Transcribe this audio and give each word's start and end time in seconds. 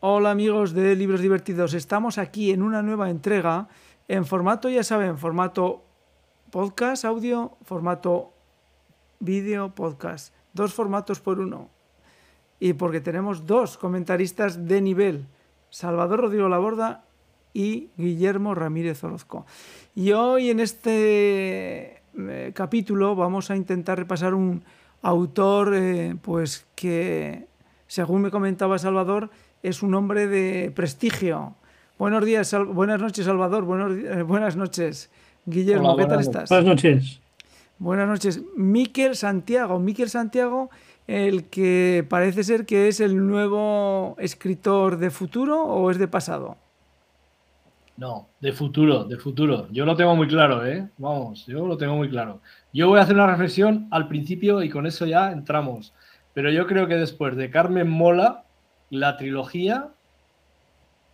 Hola 0.00 0.30
amigos 0.30 0.74
de 0.74 0.94
Libros 0.94 1.20
Divertidos, 1.20 1.74
estamos 1.74 2.18
aquí 2.18 2.52
en 2.52 2.62
una 2.62 2.82
nueva 2.82 3.10
entrega 3.10 3.66
en 4.06 4.24
formato, 4.24 4.68
ya 4.68 4.84
saben, 4.84 5.18
formato 5.18 5.82
podcast, 6.52 7.04
audio, 7.04 7.56
formato 7.64 8.32
vídeo, 9.18 9.74
podcast. 9.74 10.32
Dos 10.52 10.72
formatos 10.72 11.18
por 11.18 11.40
uno. 11.40 11.68
Y 12.60 12.74
porque 12.74 13.00
tenemos 13.00 13.44
dos 13.44 13.76
comentaristas 13.76 14.68
de 14.68 14.80
nivel, 14.80 15.26
Salvador 15.68 16.20
Rodrigo 16.20 16.48
Laborda 16.48 17.04
y 17.52 17.90
Guillermo 17.96 18.54
Ramírez 18.54 19.02
Orozco. 19.02 19.46
Y 19.96 20.12
hoy 20.12 20.50
en 20.50 20.60
este 20.60 22.04
eh, 22.16 22.52
capítulo 22.54 23.16
vamos 23.16 23.50
a 23.50 23.56
intentar 23.56 23.98
repasar 23.98 24.34
un 24.34 24.62
autor 25.02 25.74
eh, 25.74 26.14
pues 26.22 26.68
que, 26.76 27.48
según 27.88 28.22
me 28.22 28.30
comentaba 28.30 28.78
Salvador, 28.78 29.30
es 29.62 29.82
un 29.82 29.94
hombre 29.94 30.26
de 30.26 30.70
prestigio. 30.70 31.54
Buenos 31.98 32.24
días, 32.24 32.54
buenas 32.68 33.00
noches, 33.00 33.26
Salvador. 33.26 33.64
Eh, 33.90 34.22
buenas 34.22 34.56
noches, 34.56 35.10
Guillermo. 35.46 35.96
¿Qué 35.96 36.06
tal 36.06 36.20
estás? 36.20 36.48
Buenas 36.48 36.66
noches. 36.66 37.20
Buenas 37.78 38.08
noches. 38.08 38.40
Miquel 38.56 39.16
Santiago. 39.16 39.78
Miquel 39.78 40.08
Santiago, 40.08 40.70
el 41.06 41.44
que 41.44 42.06
parece 42.08 42.44
ser 42.44 42.66
que 42.66 42.88
es 42.88 43.00
el 43.00 43.26
nuevo 43.26 44.16
escritor 44.18 44.98
de 44.98 45.10
futuro 45.10 45.62
o 45.62 45.90
es 45.90 45.98
de 45.98 46.08
pasado. 46.08 46.56
No, 47.96 48.28
de 48.40 48.52
futuro, 48.52 49.04
de 49.04 49.16
futuro. 49.16 49.66
Yo 49.72 49.84
lo 49.84 49.96
tengo 49.96 50.14
muy 50.14 50.28
claro, 50.28 50.64
¿eh? 50.64 50.88
Vamos, 50.98 51.46
yo 51.46 51.66
lo 51.66 51.76
tengo 51.76 51.96
muy 51.96 52.08
claro. 52.08 52.40
Yo 52.72 52.86
voy 52.86 53.00
a 53.00 53.02
hacer 53.02 53.16
una 53.16 53.26
reflexión 53.26 53.88
al 53.90 54.06
principio 54.06 54.62
y 54.62 54.70
con 54.70 54.86
eso 54.86 55.04
ya 55.04 55.32
entramos. 55.32 55.92
Pero 56.32 56.52
yo 56.52 56.68
creo 56.68 56.86
que 56.86 56.94
después 56.94 57.34
de 57.34 57.50
Carmen 57.50 57.88
Mola, 57.88 58.44
la 58.90 59.16
trilogía, 59.16 59.88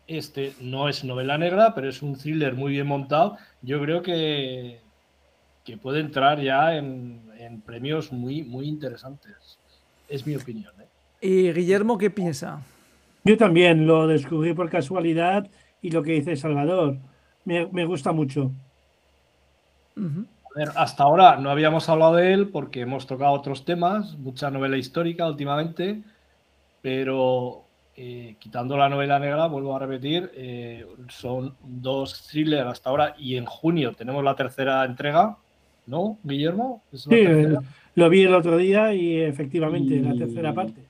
este 0.07 0.53
no 0.61 0.89
es 0.89 1.05
novela 1.05 1.39
negra, 1.39 1.75
pero 1.75 1.89
es 1.89 2.03
un 2.03 2.17
thriller 2.17 2.55
muy 2.55 2.73
bien 2.73 2.87
montado. 2.87 3.37
Yo 3.63 3.81
creo 3.81 4.03
que, 4.03 4.81
que 5.65 5.79
puede 5.79 6.01
entrar 6.01 6.41
ya 6.41 6.77
en, 6.77 7.23
premios 7.67 8.13
muy, 8.13 8.43
muy 8.43 8.67
interesantes. 8.67 9.59
Es 10.09 10.27
mi 10.27 10.37
opinión. 10.37 10.73
¿eh? 10.81 10.87
¿Y 11.21 11.53
Guillermo 11.53 11.99
qué 11.99 12.11
piensa? 12.11 12.63
Yo 13.23 13.37
también 13.39 13.87
lo 13.87 14.07
descubrí 14.07 14.53
por 14.53 14.69
casualidad 14.69 15.49
y 15.81 15.91
lo 15.91 16.03
que 16.03 16.13
dice 16.13 16.37
Salvador. 16.37 16.99
Me, 17.45 17.85
gusta 17.85 18.13
mucho. 18.13 18.51
A 19.97 20.59
ver, 20.59 20.71
hasta 20.77 21.03
ahora 21.03 21.37
no 21.37 21.51
habíamos 21.51 21.89
hablado 21.89 22.17
de 22.17 22.33
él 22.33 22.49
porque 22.49 22.81
hemos 22.81 23.07
tocado 23.07 23.33
otros 23.33 23.65
temas, 23.65 24.17
mucha 24.19 24.51
novela 24.51 24.77
histórica 24.77 25.27
últimamente, 25.27 26.03
pero 26.83 27.64
eh, 27.97 28.35
quitando 28.41 28.77
la 28.77 28.89
novela 28.89 29.21
negra, 29.21 29.47
vuelvo 29.47 29.77
a 29.77 29.79
repetir, 29.79 30.29
eh, 30.35 30.85
son 31.09 31.55
dos 31.63 32.27
thrillers 32.27 32.67
hasta 32.67 32.91
ahora 32.91 33.15
y 33.17 33.37
en 33.37 33.47
junio 33.47 33.93
tenemos 33.93 34.25
la 34.25 34.35
tercera 34.35 34.85
entrega, 34.85 35.37
¿no, 35.87 36.19
Guillermo? 36.25 36.83
sí, 36.93 37.25
lo 37.95 38.09
vi 38.09 38.23
el 38.23 38.35
otro 38.35 38.57
día 38.57 38.93
y 38.93 39.21
efectivamente 39.21 40.01
la 40.01 40.15
tercera 40.15 40.53
parte. 40.53 40.81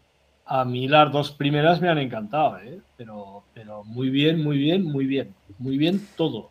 A 0.47 0.65
mí 0.65 0.89
las 0.89 1.13
dos 1.13 1.31
primeras 1.33 1.79
me 1.83 1.91
han 1.91 1.99
encantado, 1.99 2.59
¿eh? 2.61 2.81
pero, 2.97 3.43
pero 3.53 3.85
muy 3.85 4.09
bien, 4.09 4.43
muy 4.43 4.57
bien, 4.57 4.85
muy 4.85 5.05
bien, 5.05 5.35
muy 5.59 5.77
bien 5.77 6.01
todo, 6.17 6.49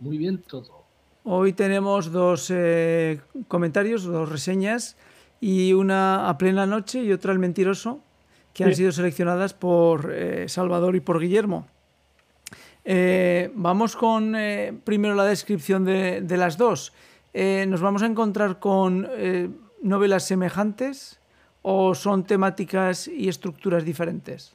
muy 0.00 0.18
bien 0.18 0.36
todo. 0.46 0.82
Hoy 1.24 1.54
tenemos 1.54 2.12
dos 2.12 2.52
comentarios, 3.48 4.04
dos 4.04 4.28
reseñas 4.28 4.98
y 5.40 5.72
una 5.72 6.28
a 6.28 6.36
plena 6.36 6.66
noche 6.66 7.02
y 7.02 7.10
otra 7.12 7.32
al 7.32 7.38
mentiroso 7.38 8.00
que 8.52 8.64
han 8.64 8.74
sido 8.74 8.92
seleccionadas 8.92 9.54
por 9.54 10.12
eh, 10.12 10.48
Salvador 10.48 10.96
y 10.96 11.00
por 11.00 11.20
Guillermo. 11.20 11.66
Eh, 12.84 13.50
vamos 13.54 13.96
con 13.96 14.34
eh, 14.36 14.74
primero 14.84 15.14
la 15.14 15.24
descripción 15.24 15.84
de, 15.84 16.36
las 16.36 16.58
dos. 16.58 16.92
¿Nos 17.34 17.80
vamos 17.80 18.02
a 18.02 18.06
encontrar 18.06 18.58
con 18.58 19.08
novelas 19.80 20.24
semejantes 20.24 21.18
o 21.62 21.94
son 21.94 22.24
temáticas 22.24 23.08
y 23.08 23.28
estructuras 23.28 23.86
diferentes? 23.86 24.54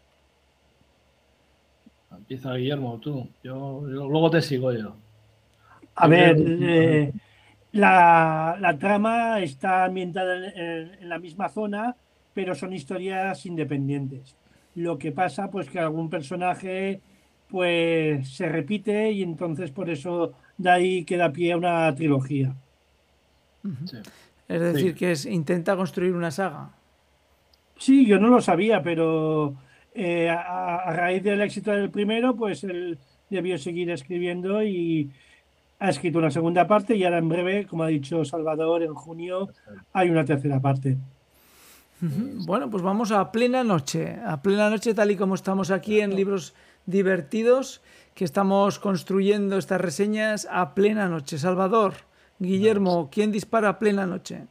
Empieza 2.12 2.54
Guillermo, 2.54 3.00
tú. 3.02 3.28
Yo, 3.44 3.82
luego 3.84 4.30
te 4.30 4.44
sigo 4.44 4.72
yo. 4.72 4.94
A 5.96 6.08
ver, 6.08 7.12
la, 7.72 8.76
trama 8.80 9.40
está 9.40 9.86
ambientada 9.86 10.50
en 10.50 11.10
la 11.10 11.18
misma 11.18 11.50
zona, 11.50 11.96
pero 12.38 12.54
son 12.54 12.72
historias 12.72 13.48
independientes. 13.48 14.36
Lo 14.76 15.00
que 15.00 15.12
pasa, 15.12 15.50
pues 15.50 15.72
que 15.72 15.80
algún 15.80 16.08
personaje 16.08 17.02
pues 17.50 18.30
se 18.30 18.48
repite 18.48 19.12
y 19.12 19.24
entonces 19.24 19.72
por 19.72 19.90
eso 19.90 20.34
de 20.56 20.70
ahí 20.70 21.04
queda 21.04 21.34
pie 21.34 21.54
a 21.54 21.58
una 21.58 21.96
trilogía. 21.96 22.54
Es 24.48 24.62
decir, 24.62 24.94
que 24.94 25.14
es, 25.14 25.26
intenta 25.26 25.76
construir 25.76 26.14
una 26.14 26.30
saga. 26.30 26.70
Sí, 27.76 28.06
yo 28.06 28.20
no 28.20 28.28
lo 28.28 28.40
sabía, 28.40 28.84
pero 28.84 29.56
eh, 29.96 30.30
a, 30.30 30.94
raíz 30.94 31.24
del 31.24 31.42
éxito 31.42 31.72
del 31.72 31.90
primero, 31.90 32.36
pues 32.36 32.64
él 32.64 33.00
debió 33.32 33.58
seguir 33.58 33.90
escribiendo 33.90 34.62
y 34.62 35.10
ha 35.80 35.90
escrito 35.90 36.20
una 36.20 36.30
segunda 36.30 36.68
parte 36.68 36.96
y 36.96 37.04
ahora 37.04 37.18
en 37.18 37.30
breve, 37.30 37.66
como 37.66 37.82
ha 37.82 37.88
dicho 37.88 38.24
Salvador, 38.24 38.84
en 38.84 38.94
junio 38.94 39.50
hay 39.92 40.12
una 40.12 40.24
tercera 40.24 40.60
parte. 40.60 40.98
Bueno, 42.00 42.70
pues 42.70 42.84
vamos 42.84 43.12
a 43.12 43.32
plena 43.32 43.64
noche, 43.64 44.20
a 44.26 44.42
plena 44.42 44.70
noche 44.70 44.94
tal 44.94 45.12
y 45.12 45.16
como 45.16 45.36
estamos 45.36 45.72
aquí 45.72 46.00
en 46.00 46.16
Libros 46.16 46.54
Divertidos, 46.86 47.82
que 48.14 48.24
estamos 48.24 48.80
construyendo 48.80 49.58
estas 49.58 49.82
reseñas 49.82 50.48
a 50.52 50.76
plena 50.76 51.10
noche. 51.10 51.38
Salvador, 51.38 51.94
Guillermo, 52.40 53.10
¿quién 53.12 53.32
dispara 53.32 53.70
a 53.70 53.80
plena 53.80 54.06
noche? 54.06 54.46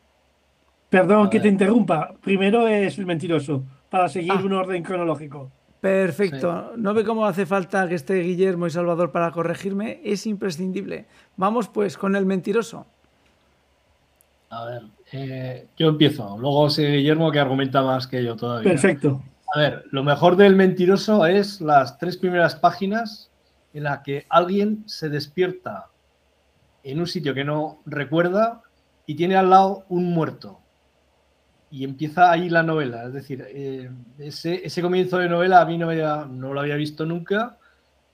Perdón 0.91 1.31
que 1.31 1.41
te 1.41 1.49
interrumpa, 1.49 2.15
primero 2.21 2.67
es 2.69 2.99
el 2.99 3.07
mentiroso, 3.07 3.65
para 3.91 4.09
seguir 4.09 4.33
ah. 4.33 4.43
un 4.45 4.53
orden 4.53 4.83
cronológico. 4.83 5.51
Perfecto. 5.81 6.73
No 6.77 6.95
ve 6.95 7.05
cómo 7.05 7.27
hace 7.27 7.47
falta 7.47 7.89
que 7.89 7.95
esté 7.95 8.21
Guillermo 8.21 8.67
y 8.67 8.71
Salvador 8.71 9.13
para 9.13 9.31
corregirme. 9.31 10.01
Es 10.03 10.27
imprescindible. 10.27 11.07
Vamos 11.37 11.69
pues 11.69 11.97
con 11.97 12.17
el 12.17 12.27
mentiroso. 12.27 12.87
A 14.51 14.65
ver, 14.65 14.83
eh, 15.13 15.69
yo 15.77 15.89
empiezo. 15.89 16.37
Luego 16.39 16.69
sé 16.71 16.87
Guillermo 16.89 17.31
que 17.31 17.41
argumenta 17.41 17.83
más 17.83 18.07
que 18.07 18.25
yo 18.25 18.37
todavía. 18.37 18.71
Perfecto. 18.71 19.23
A 19.55 19.59
ver, 19.59 19.85
lo 19.91 20.03
mejor 20.03 20.37
del 20.37 20.57
mentiroso 20.57 21.27
es 21.27 21.61
las 21.61 21.99
tres 21.99 22.17
primeras 22.17 22.57
páginas 22.57 23.31
en 23.73 23.85
las 23.85 24.01
que 24.01 24.27
alguien 24.29 24.83
se 24.87 25.09
despierta 25.09 25.87
en 26.83 26.99
un 26.99 27.07
sitio 27.07 27.35
que 27.35 27.45
no 27.45 27.81
recuerda 27.87 28.63
y 29.07 29.15
tiene 29.15 29.37
al 29.37 29.51
lado 29.51 29.85
un 29.89 30.13
muerto. 30.13 30.61
Y 31.71 31.85
empieza 31.85 32.31
ahí 32.31 32.49
la 32.49 32.63
novela. 32.63 33.05
Es 33.05 33.13
decir, 33.13 33.45
eh, 33.49 33.91
ese, 34.19 34.83
comienzo 34.83 35.19
de 35.19 35.29
novela 35.29 35.61
a 35.61 35.67
mí 35.67 35.79
no, 35.79 35.87
no 36.27 36.53
lo 36.53 36.61
había 36.61 36.77
visto 36.77 37.05
nunca 37.05 37.59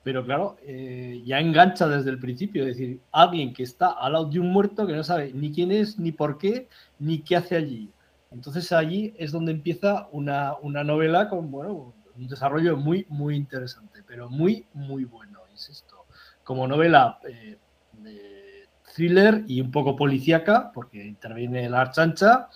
pero 0.03 0.25
claro, 0.25 0.57
eh, 0.63 1.23
ya 1.25 1.39
engancha 1.39 1.87
desde 1.87 2.11
el 2.11 2.19
principio, 2.19 2.63
es 2.67 2.77
decir, 2.77 3.01
alguien 3.13 3.55
que 3.55 3.63
está 3.63 3.91
al 3.91 4.15
lado 4.15 4.25
de 4.27 4.41
un 4.41 4.51
muerto 4.51 4.87
que 4.87 4.95
no 4.95 5.05
sabe 5.05 5.33
ni 5.33 5.53
quién 5.53 5.71
es, 5.71 5.99
ni 5.99 6.11
por 6.11 6.39
qué, 6.39 6.69
ni 6.99 7.21
qué 7.21 7.37
hace 7.37 7.57
allí. 7.57 7.91
Entonces 8.33 8.73
allí 8.73 9.15
es 9.17 9.31
donde 9.31 9.53
empieza 9.53 10.09
una, 10.11 10.57
novela 10.63 11.29
con, 11.29 11.51
bueno, 11.51 11.95
un 12.17 12.27
desarrollo 12.27 12.77
muy, 12.77 13.07
muy 13.11 13.37
interesante, 13.37 14.03
pero 14.07 14.29
muy, 14.29 14.67
muy 14.73 15.05
bueno, 15.05 15.41
insisto. 15.51 16.07
Como 16.43 16.67
novela 16.67 17.19
eh, 17.29 17.59
de 17.93 18.69
thriller 18.95 19.45
y 19.47 19.61
un 19.61 19.71
poco 19.71 19.95
policíaca, 19.95 20.73
porque 20.73 21.05
interviene 21.05 21.69
la 21.71 21.83
archancha, 21.83 22.49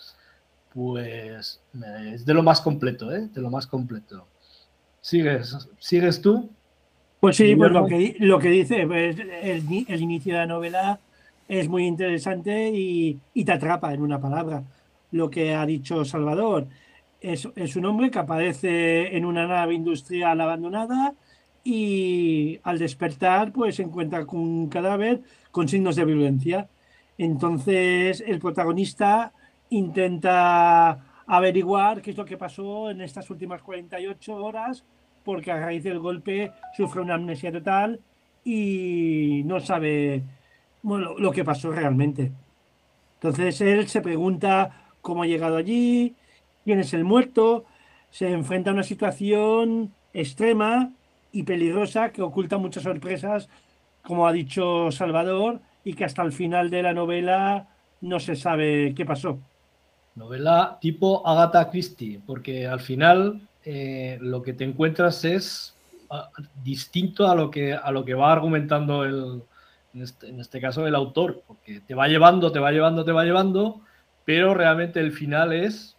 pues 0.72 1.62
es 2.10 2.26
de 2.26 2.34
lo 2.34 2.42
más 2.42 2.60
completo, 2.60 3.12
¿eh? 3.12 3.28
De 3.32 3.40
lo 3.40 3.50
más 3.50 3.66
completo. 3.66 4.26
¿Sigues, 5.00 5.56
¿sigues 5.78 6.20
tú? 6.20 6.50
Pues 7.20 7.36
sí, 7.36 7.56
pues 7.56 7.72
lo 7.72 7.86
que, 7.86 8.16
lo 8.20 8.38
que 8.38 8.50
dice, 8.50 8.86
pues, 8.86 9.16
el, 9.18 10.02
inicio 10.02 10.34
de 10.34 10.40
la 10.40 10.46
novela 10.46 11.00
es 11.48 11.68
muy 11.68 11.86
interesante 11.86 12.70
y, 12.72 13.18
te 13.44 13.52
atrapa 13.52 13.94
en 13.94 14.02
una 14.02 14.20
palabra. 14.20 14.62
Lo 15.12 15.30
que 15.30 15.54
ha 15.54 15.64
dicho 15.64 16.04
Salvador 16.04 16.66
es, 17.20 17.46
un 17.76 17.86
hombre 17.86 18.10
que 18.10 18.18
aparece 18.18 19.16
en 19.16 19.24
una 19.24 19.46
nave 19.46 19.74
industrial 19.74 20.40
abandonada 20.40 21.14
y 21.64 22.60
al 22.62 22.78
despertar 22.78 23.52
pues 23.52 23.76
se 23.76 23.82
encuentra 23.82 24.24
con 24.24 24.40
un 24.40 24.68
cadáver 24.68 25.22
con 25.50 25.68
signos 25.68 25.96
de 25.96 26.04
violencia. 26.04 26.68
Entonces 27.18 28.22
el 28.26 28.38
protagonista 28.40 29.32
intenta 29.70 31.22
averiguar 31.26 32.02
qué 32.02 32.10
es 32.10 32.16
lo 32.16 32.24
que 32.24 32.36
pasó 32.36 32.90
en 32.90 33.00
estas 33.00 33.30
últimas 33.30 33.62
48 33.62 34.36
horas 34.36 34.84
porque 35.26 35.50
a 35.50 35.58
raíz 35.58 35.82
del 35.82 35.98
golpe 35.98 36.52
sufre 36.76 37.02
una 37.02 37.14
amnesia 37.14 37.50
total 37.50 37.98
y 38.44 39.42
no 39.44 39.58
sabe 39.58 40.22
bueno, 40.82 41.18
lo 41.18 41.32
que 41.32 41.44
pasó 41.44 41.72
realmente. 41.72 42.30
Entonces 43.14 43.60
él 43.60 43.88
se 43.88 44.00
pregunta 44.00 44.84
cómo 45.02 45.24
ha 45.24 45.26
llegado 45.26 45.56
allí, 45.56 46.14
quién 46.64 46.78
es 46.78 46.94
el 46.94 47.02
muerto, 47.02 47.64
se 48.08 48.30
enfrenta 48.30 48.70
a 48.70 48.74
una 48.74 48.84
situación 48.84 49.92
extrema 50.14 50.92
y 51.32 51.42
peligrosa 51.42 52.10
que 52.12 52.22
oculta 52.22 52.56
muchas 52.56 52.84
sorpresas, 52.84 53.48
como 54.02 54.28
ha 54.28 54.32
dicho 54.32 54.92
Salvador, 54.92 55.60
y 55.82 55.94
que 55.94 56.04
hasta 56.04 56.22
el 56.22 56.32
final 56.32 56.70
de 56.70 56.84
la 56.84 56.94
novela 56.94 57.66
no 58.00 58.20
se 58.20 58.36
sabe 58.36 58.94
qué 58.94 59.04
pasó. 59.04 59.40
Novela 60.14 60.78
tipo 60.80 61.26
Agatha 61.26 61.68
Christie, 61.68 62.20
porque 62.24 62.66
al 62.68 62.80
final 62.80 63.40
eh, 63.68 64.16
lo 64.20 64.42
que 64.42 64.52
te 64.52 64.62
encuentras 64.62 65.24
es 65.24 65.74
ah, 66.08 66.30
distinto 66.62 67.28
a 67.28 67.34
lo 67.34 67.50
que, 67.50 67.74
a 67.74 67.90
lo 67.90 68.04
que 68.04 68.14
va 68.14 68.30
argumentando 68.30 69.04
el, 69.04 69.42
en 69.92 70.02
este, 70.02 70.28
en 70.28 70.38
este, 70.38 70.60
caso 70.60 70.86
el 70.86 70.94
autor, 70.94 71.42
porque 71.48 71.80
te 71.80 71.96
va 71.96 72.06
llevando, 72.06 72.52
te 72.52 72.60
va 72.60 72.70
llevando, 72.70 73.04
te 73.04 73.10
va 73.10 73.24
llevando, 73.24 73.80
pero 74.24 74.54
realmente 74.54 75.00
el 75.00 75.10
final 75.10 75.52
es 75.52 75.96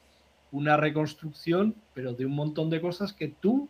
una 0.54 0.78
reconstrucción, 0.78 1.76
pero 1.94 2.14
de 2.14 2.26
un 2.26 2.36
montón 2.36 2.70
de 2.70 2.80
cosas 2.80 3.12
que 3.12 3.28
tú, 3.28 3.68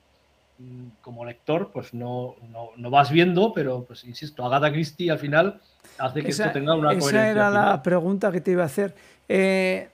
mm, 0.59 0.89
como 1.01 1.25
lector, 1.25 1.71
pues 1.73 1.95
no, 1.95 2.35
no, 2.77 2.89
vas 2.91 3.09
viendo, 3.09 3.51
pero 3.51 3.83
pues 3.83 4.03
insisto, 4.03 4.45
Agatha 4.45 4.71
Christie 4.71 5.09
al 5.09 5.17
final 5.17 5.59
hace 5.97 6.21
que 6.21 6.29
esto 6.29 6.51
tenga 6.51 6.75
una 6.75 6.89
coherencia. 6.89 7.21
Esa 7.21 7.29
era 7.31 7.49
la 7.49 7.81
pregunta 7.81 8.31
que 8.31 8.41
te 8.41 8.51
iba 8.51 8.61
a 8.61 8.67
hacer. 8.67 8.93
Eh, 9.27 9.89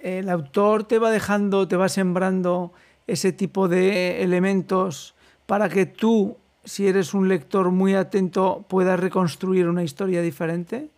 el 0.00 0.28
autor 0.28 0.82
te 0.82 0.98
va 0.98 1.12
dejando, 1.12 1.68
te 1.68 1.76
va 1.76 1.88
sembrando 1.88 2.72
ese 3.06 3.32
tipo 3.32 3.68
de 3.68 4.22
elementos 4.22 5.14
para 5.46 5.68
que 5.68 5.86
tú, 5.86 6.36
si 6.64 6.86
eres 6.86 7.14
un 7.14 7.28
lector 7.28 7.70
muy 7.70 7.94
atento, 7.94 8.64
puedas 8.68 8.98
reconstruir 8.98 9.68
una 9.68 9.82
historia 9.82 10.22
diferente? 10.22 10.88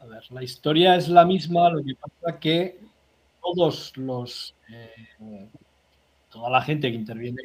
A 0.00 0.06
ver, 0.06 0.22
la 0.30 0.42
historia 0.42 0.96
es 0.96 1.08
la 1.08 1.24
misma, 1.24 1.70
lo 1.70 1.82
que 1.82 1.94
pasa 1.94 2.38
que 2.38 2.78
todos 3.40 3.96
los 3.96 4.54
eh, 4.70 5.48
toda 6.30 6.50
la 6.50 6.62
gente 6.62 6.90
que 6.90 6.96
interviene 6.96 7.42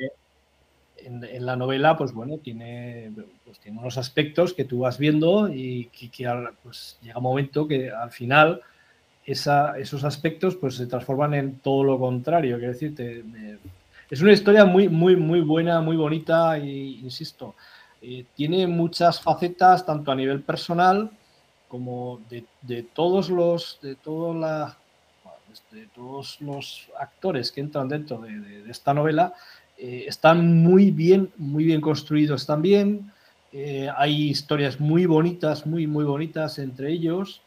en, 0.98 1.46
la 1.46 1.56
novela, 1.56 1.96
pues 1.98 2.12
bueno, 2.14 2.38
tiene, 2.38 3.12
pues 3.46 3.60
tiene 3.60 3.80
unos 3.80 3.98
aspectos 3.98 4.54
que 4.54 4.66
tú 4.66 4.80
vas 4.80 4.98
viendo 4.98 5.48
y 5.50 5.86
que, 5.86 6.10
pues 6.64 6.98
llega 7.02 7.18
un 7.18 7.24
momento 7.24 7.68
que 7.68 7.92
al 7.92 8.12
final 8.12 8.62
esos 9.28 10.04
aspectos 10.06 10.56
pues 10.56 10.76
se 10.76 10.88
transforman 10.88 11.34
en 11.34 11.60
todo 11.60 11.84
lo 11.84 12.00
contrario. 12.00 12.58
Quiero 12.58 12.72
decirte, 12.72 13.24
es 14.10 14.22
una 14.22 14.32
historia 14.32 14.64
muy, 14.64 14.88
muy, 14.88 15.18
muy 15.18 15.42
buena, 15.42 15.82
muy 15.82 15.98
bonita 15.98 16.58
e 16.58 16.66
insisto, 16.66 17.56
eh, 18.02 18.26
tiene 18.36 18.66
muchas 18.68 19.20
facetas 19.20 19.86
tanto 19.86 20.12
a 20.12 20.16
nivel 20.16 20.42
personal 20.42 21.12
como 21.68 22.22
de, 22.30 22.84
todos 22.84 23.30
los 23.30 23.80
de 23.82 23.96
toda 23.96 24.78
de 25.72 25.88
todos 25.88 26.40
los 26.40 26.88
actores 27.00 27.52
que 27.52 27.62
entran 27.62 27.90
dentro 27.90 28.20
de, 28.20 28.70
esta 28.70 28.94
novela 28.94 29.34
eh, 29.78 30.06
están 30.08 30.62
muy 30.62 30.92
bien 30.92 31.32
muy 31.38 31.66
bien 31.66 31.82
construidos 31.82 32.46
también 32.46 33.12
eh, 33.52 33.90
hay 33.98 34.30
historias 34.30 34.80
muy 34.80 35.06
bonitas 35.08 35.66
muy 35.66 35.88
muy 35.88 36.06
bonitas 36.06 36.60
entre 36.60 36.92
ellos 36.92 37.42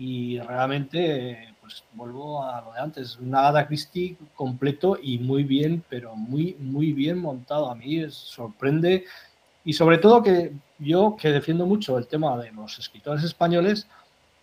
y 0.00 0.40
realmente, 0.40 1.54
pues 1.60 1.84
vuelvo 1.92 2.42
a 2.42 2.62
lo 2.62 2.72
de 2.72 2.80
antes, 2.80 3.18
una 3.18 3.40
Agatha 3.40 3.66
Christie 3.66 4.16
completo 4.34 4.98
y 5.00 5.18
muy 5.18 5.44
bien, 5.44 5.84
pero 5.90 6.16
muy, 6.16 6.56
muy 6.58 6.94
bien 6.94 7.18
montado. 7.18 7.70
A 7.70 7.74
mí 7.74 8.02
sorprende 8.08 9.04
y 9.62 9.74
sobre 9.74 9.98
todo 9.98 10.22
que 10.22 10.52
yo 10.78 11.16
que 11.20 11.28
defiendo 11.30 11.66
mucho 11.66 11.98
el 11.98 12.06
tema 12.06 12.38
de 12.38 12.50
los 12.52 12.78
escritores 12.78 13.22
españoles, 13.24 13.88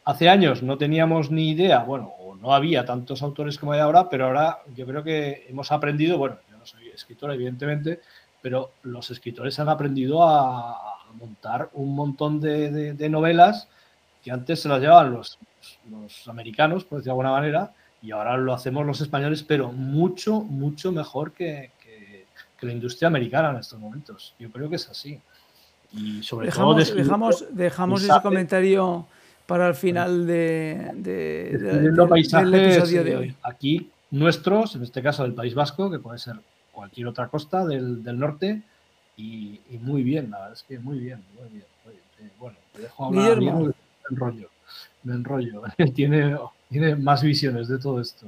hace 0.06 0.30
años 0.30 0.62
no 0.62 0.77
teníamos 0.77 1.31
ni 1.31 1.50
idea, 1.50 1.80
bueno, 1.80 2.13
o 2.19 2.36
no 2.36 2.54
había 2.54 2.86
tantos 2.86 3.24
autores 3.24 3.57
como 3.57 3.71
hay 3.71 3.80
ahora, 3.80 4.09
pero 4.09 4.27
ahora 4.27 4.59
yo 4.75 4.86
creo 4.86 5.04
que 5.04 5.48
hemos 5.50 5.71
aprendido, 5.71 6.19
bueno, 6.19 6.38
yo 6.51 6.57
no 6.57 6.68
soy 6.68 6.88
escritor 6.89 7.31
evidentemente, 7.31 8.01
pero 8.44 8.74
los 8.83 9.09
escritores 9.09 9.57
han 9.57 9.69
aprendido 9.69 10.21
a, 10.21 10.94
montar 11.19 11.69
un 11.74 11.95
montón 11.95 12.39
de, 12.39 12.94
de 12.94 13.09
novelas 13.09 13.69
que 14.27 14.33
antes 14.33 14.62
se 14.62 14.68
las 14.68 14.81
llevaban 14.81 15.13
los, 15.13 15.39
los 15.89 16.27
americanos, 16.27 16.83
por 16.83 16.97
decirlo 16.97 17.13
de 17.13 17.21
alguna 17.21 17.31
manera, 17.31 17.71
y 18.01 18.12
ahora 18.12 18.35
lo 18.35 18.53
hacemos 18.53 18.85
los 18.85 19.00
españoles, 19.00 19.41
pero 19.41 19.71
mucho, 19.71 20.41
mucho 20.41 20.91
mejor 20.91 21.31
que, 21.31 21.71
la 22.59 22.71
industria 22.74 23.07
americana 23.07 23.51
en 23.51 23.57
estos 23.57 23.79
momentos. 23.79 24.33
Yo 24.38 24.51
creo 24.51 24.68
que 24.69 24.75
es 24.75 24.89
así. 24.89 25.18
Y 25.94 26.24
sobre 26.24 26.47
dejamos, 26.47 26.88
todo 26.88 26.95
dejamos, 26.97 27.45
dejamos 27.51 28.03
ese 28.03 28.21
comentario 28.21 29.07
para 29.45 29.69
el 29.69 29.75
final 29.75 30.27
de, 30.27 30.91
de, 30.95 32.06
paisajes, 32.09 32.51
del 32.51 32.65
episodio 32.65 33.03
de 33.06 33.15
hoy. 33.15 33.35
Aquí 33.44 33.89
nuestros, 34.12 34.75
en 34.75 34.83
este 34.83 35.01
caso 35.01 35.23
del 35.23 35.35
País 35.35 35.53
Vasco, 35.53 35.89
que 35.89 36.00
puede 36.00 36.19
ser 36.19 36.35
cualquier 36.73 37.07
otra 37.07 37.30
costa 37.30 37.65
del, 37.65 38.03
norte, 38.19 38.62
y, 39.15 39.62
muy 39.80 40.03
bien, 40.03 40.31
la 40.31 40.39
verdad 40.39 40.53
es 40.53 40.63
que 40.63 40.80
muy 40.80 41.00
bien, 41.00 41.23
muy 41.39 41.50
bien. 41.50 42.31
Bueno, 42.38 42.57
te 42.73 42.81
dejo 42.81 43.06
hablar 43.06 43.39
bien 43.39 43.73
el 44.09 44.18
rollo 44.18 44.50
me 45.07 45.15
enrollo. 45.15 45.63
tiene, 45.95 46.38
tiene 46.69 46.95
más 46.95 47.24
visiones 47.24 47.68
de 47.68 47.80
todo 47.80 48.01
esto. 48.01 48.27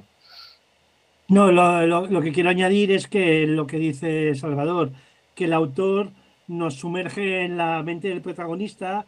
No, 1.28 1.52
lo, 1.52 2.22
que 2.22 2.32
quiero 2.32 2.50
añadir 2.50 2.92
es 2.92 3.08
que 3.08 3.46
lo 3.46 3.68
que 3.68 3.78
dice 3.78 4.34
Salvador, 4.34 4.92
que 5.36 5.46
el 5.46 5.54
autor 5.54 6.10
nos 6.48 6.76
sumerge 6.76 7.46
en 7.46 7.56
la 7.56 7.84
mente 7.84 8.08
del 8.08 8.22
protagonista, 8.22 9.06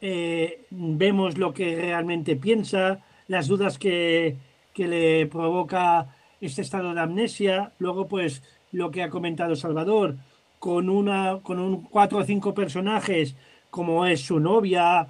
eh, 0.00 0.64
vemos 0.70 1.38
lo 1.38 1.52
que 1.52 1.74
realmente 1.74 2.36
piensa, 2.36 3.00
las 3.26 3.48
dudas 3.48 3.78
que, 3.78 4.36
que, 4.72 4.86
le 4.86 5.26
provoca 5.26 6.14
este 6.40 6.62
estado 6.62 6.94
de 6.94 7.00
amnesia, 7.00 7.72
luego 7.80 8.06
pues 8.06 8.44
lo 8.70 8.92
que 8.92 9.02
ha 9.02 9.10
comentado 9.10 9.56
Salvador, 9.56 10.14
con 10.60 10.88
una 10.88 11.40
con 11.42 11.58
un 11.58 11.82
cuatro 11.82 12.18
o 12.18 12.24
cinco 12.24 12.54
personajes 12.54 13.34
como 13.70 14.06
es 14.06 14.20
su 14.20 14.38
novia, 14.38 15.08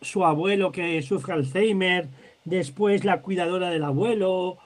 su 0.00 0.24
abuelo 0.24 0.72
que 0.72 1.00
sufre 1.02 1.34
Alzheimer, 1.34 2.08
después 2.44 3.04
la 3.04 3.20
cuidadora 3.20 3.70
del 3.70 3.84
abuelo, 3.84 4.58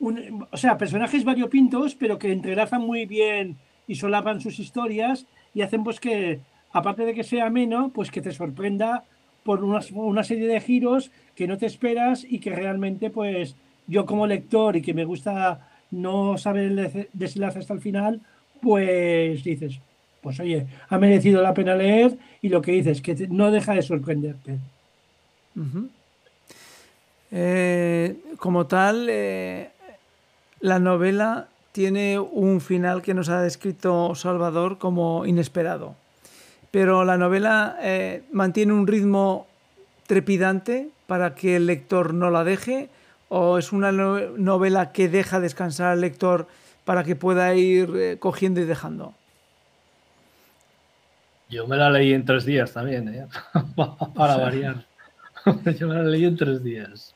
o 0.00 0.56
sea, 0.56 0.78
personajes 0.78 1.24
variopintos, 1.24 1.94
pero 1.94 2.18
que 2.18 2.32
entrelazan 2.32 2.82
muy 2.82 3.06
bien 3.06 3.56
y 3.86 3.94
solapan 3.94 4.40
sus 4.40 4.58
historias 4.58 5.26
y 5.54 5.62
hacen 5.62 5.84
pues 5.84 6.00
que, 6.00 6.40
aparte 6.72 7.04
de 7.04 7.14
que 7.14 7.24
sea 7.24 7.46
ameno, 7.46 7.90
pues 7.94 8.10
que 8.10 8.20
te 8.20 8.32
sorprenda 8.32 9.04
por 9.44 9.64
una, 9.64 9.80
una, 9.94 10.24
serie 10.24 10.48
de 10.48 10.60
giros 10.60 11.10
que 11.34 11.46
no 11.46 11.58
te 11.58 11.66
esperas 11.66 12.24
y 12.28 12.38
que 12.38 12.54
realmente 12.54 13.10
pues 13.10 13.56
yo 13.86 14.06
como 14.06 14.26
lector 14.26 14.76
y 14.76 14.82
que 14.82 14.94
me 14.94 15.04
gusta 15.04 15.68
no 15.90 16.38
saber 16.38 16.64
el 16.64 17.08
desenlace 17.12 17.58
hasta 17.58 17.74
el 17.74 17.80
final, 17.80 18.20
pues 18.60 19.44
dices, 19.44 19.80
pues 20.22 20.38
oye, 20.40 20.66
ha 20.88 20.98
merecido 20.98 21.42
la 21.42 21.52
pena 21.54 21.74
leer 21.74 22.16
y 22.40 22.48
lo 22.48 22.62
que 22.62 22.72
dices, 22.72 23.02
que 23.02 23.14
no 23.28 23.50
deja 23.50 23.74
de 23.74 23.82
sorprenderte. 23.82 24.58
Eh, 27.30 28.16
como 28.38 28.66
tal, 28.66 29.08
eh, 29.08 29.70
la 30.60 30.78
novela 30.78 31.48
tiene 31.72 32.18
un 32.18 32.60
final 32.60 33.02
que 33.02 33.14
nos 33.14 33.28
ha 33.30 33.40
descrito 33.40 34.14
Salvador 34.14 34.78
como 34.78 35.24
inesperado. 35.26 35.94
Pero 36.70 37.04
la 37.04 37.16
novela 37.16 37.76
eh, 37.80 38.22
mantiene 38.32 38.72
un 38.72 38.86
ritmo 38.86 39.46
trepidante 40.06 40.88
para 41.06 41.34
que 41.34 41.56
el 41.56 41.66
lector 41.66 42.14
no 42.14 42.30
la 42.30 42.44
deje 42.44 42.88
o 43.28 43.58
es 43.58 43.72
una 43.72 43.92
novela 43.92 44.92
que 44.92 45.08
deja 45.08 45.40
descansar 45.40 45.92
al 45.92 46.02
lector 46.02 46.46
para 46.84 47.04
que 47.04 47.16
pueda 47.16 47.54
ir 47.54 48.18
cogiendo 48.18 48.60
y 48.60 48.64
dejando. 48.64 49.14
Yo 51.48 51.66
me 51.66 51.76
la 51.76 51.90
leí 51.90 52.12
en 52.12 52.24
tres 52.24 52.44
días 52.44 52.72
también, 52.72 53.28
para 54.14 54.36
variar. 54.36 54.84
Yo 55.78 55.88
me 55.88 55.94
la 55.94 56.04
leí 56.04 56.24
en 56.24 56.36
tres 56.36 56.62
días. 56.62 57.14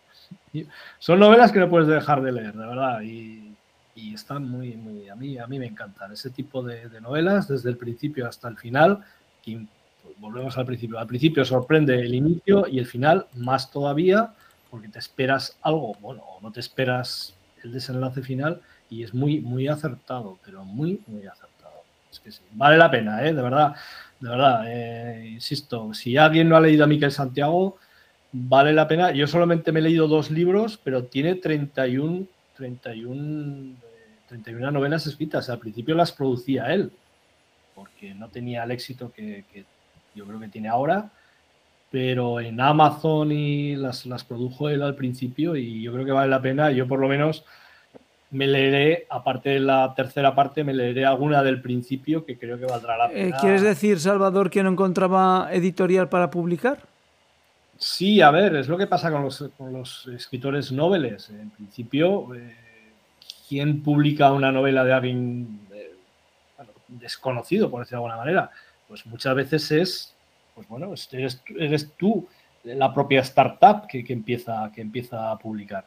Son 0.98 1.18
novelas 1.18 1.52
que 1.52 1.60
no 1.60 1.68
puedes 1.68 1.88
dejar 1.88 2.22
de 2.22 2.32
leer, 2.32 2.54
de 2.54 2.66
verdad. 2.66 3.02
Y, 3.02 3.42
están 4.12 4.48
muy, 4.48 4.76
muy. 4.76 5.08
A 5.08 5.14
mí, 5.14 5.38
a 5.38 5.46
mí 5.46 5.58
me 5.58 5.66
encantan 5.66 6.12
ese 6.12 6.30
tipo 6.30 6.62
de, 6.62 6.88
novelas, 7.00 7.48
desde 7.48 7.70
el 7.70 7.76
principio 7.76 8.26
hasta 8.26 8.48
el 8.48 8.56
final. 8.56 9.00
Y 9.44 9.56
pues, 9.56 10.18
volvemos 10.18 10.56
al 10.58 10.66
principio. 10.66 10.98
Al 10.98 11.06
principio 11.06 11.44
sorprende 11.44 12.00
el 12.00 12.14
inicio 12.14 12.66
y 12.66 12.78
el 12.78 12.86
final 12.86 13.26
más 13.34 13.70
todavía, 13.70 14.34
porque 14.70 14.88
te 14.88 14.98
esperas 14.98 15.56
algo, 15.62 15.94
bueno, 16.00 16.22
no 16.42 16.50
te 16.52 16.60
esperas 16.60 17.34
el 17.62 17.72
desenlace 17.72 18.22
final 18.22 18.60
y 18.90 19.02
es 19.02 19.14
muy, 19.14 19.40
muy 19.40 19.68
acertado, 19.68 20.38
pero 20.44 20.64
muy, 20.64 21.00
muy 21.06 21.26
acertado. 21.26 21.82
Es 22.10 22.20
que 22.20 22.30
sí, 22.30 22.42
vale 22.52 22.76
la 22.76 22.90
pena, 22.90 23.22
¿eh? 23.26 23.32
de 23.32 23.42
verdad, 23.42 23.74
de 24.20 24.28
verdad. 24.28 24.64
Eh, 24.66 25.28
insisto, 25.32 25.92
si 25.94 26.16
alguien 26.16 26.48
no 26.48 26.56
ha 26.56 26.60
leído 26.60 26.84
a 26.84 26.86
Miquel 26.86 27.12
Santiago, 27.12 27.78
vale 28.32 28.72
la 28.72 28.88
pena. 28.88 29.12
Yo 29.12 29.26
solamente 29.26 29.72
me 29.72 29.80
he 29.80 29.82
leído 29.82 30.08
dos 30.08 30.30
libros, 30.30 30.78
pero 30.82 31.04
tiene 31.04 31.36
31, 31.36 32.26
31, 32.56 33.76
31 34.28 34.70
novelas 34.70 35.06
escritas. 35.06 35.48
Al 35.50 35.58
principio 35.58 35.94
las 35.94 36.12
producía 36.12 36.72
él, 36.72 36.90
porque 37.74 38.14
no 38.14 38.28
tenía 38.28 38.64
el 38.64 38.70
éxito 38.70 39.12
que, 39.12 39.44
yo 40.14 40.26
creo 40.26 40.40
que 40.40 40.48
tiene 40.48 40.68
ahora. 40.68 41.10
Pero 41.90 42.40
en 42.40 42.60
Amazon 42.60 43.30
y 43.30 43.76
las, 43.76 44.06
las 44.06 44.24
produjo 44.24 44.68
él 44.68 44.82
al 44.82 44.96
principio 44.96 45.54
y 45.56 45.82
yo 45.82 45.92
creo 45.92 46.04
que 46.04 46.12
vale 46.12 46.28
la 46.28 46.42
pena. 46.42 46.70
Yo 46.72 46.86
por 46.88 46.98
lo 46.98 47.08
menos 47.08 47.44
me 48.30 48.46
leeré, 48.46 49.06
aparte 49.08 49.50
de 49.50 49.60
la 49.60 49.94
tercera 49.94 50.34
parte, 50.34 50.64
me 50.64 50.74
leeré 50.74 51.06
alguna 51.06 51.42
del 51.42 51.62
principio 51.62 52.26
que 52.26 52.36
creo 52.36 52.58
que 52.58 52.66
valdrá 52.66 52.98
la 52.98 53.08
pena. 53.08 53.36
¿Quieres 53.38 53.62
decir, 53.62 54.00
Salvador, 54.00 54.50
que 54.50 54.62
no 54.62 54.70
encontraba 54.70 55.48
editorial 55.52 56.08
para 56.08 56.28
publicar? 56.28 56.80
Sí, 57.78 58.20
a 58.20 58.30
ver, 58.30 58.56
es 58.56 58.68
lo 58.68 58.78
que 58.78 58.86
pasa 58.86 59.10
con 59.10 59.72
los, 59.72 60.06
escritores 60.08 60.72
noveles. 60.72 61.28
En 61.30 61.50
principio, 61.50 62.34
eh, 62.34 62.56
¿quién 63.48 63.82
publica 63.82 64.32
una 64.32 64.50
novela 64.50 64.84
de 64.84 64.92
alguien 64.92 65.60
eh, 65.72 65.94
desconocido, 66.88 67.70
por 67.70 67.80
decirlo 67.80 67.98
de 67.98 68.04
alguna 68.04 68.24
manera? 68.24 68.50
Pues 68.88 69.04
muchas 69.06 69.34
veces 69.34 69.70
es, 69.72 70.14
pues 70.54 70.66
bueno, 70.68 70.94
eres, 71.12 71.92
tú, 71.98 72.26
la 72.64 72.94
propia 72.94 73.20
startup 73.20 73.86
que, 73.86 74.04
empieza, 74.08 74.70
que 74.74 74.80
empieza 74.80 75.30
a 75.30 75.38
publicar. 75.38 75.86